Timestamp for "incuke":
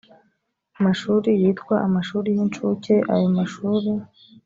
2.45-2.95